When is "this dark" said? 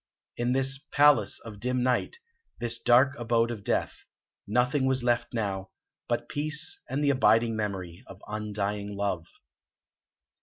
2.59-3.13